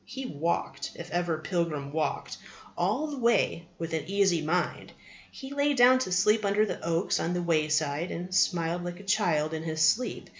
[0.03, 2.35] He walked, if ever pilgrim walked,
[2.75, 4.91] all the way with an easy mind.
[5.31, 9.03] He lay down to sleep under the oaks on the wayside, and smiled like a
[9.03, 10.27] child in his sleep.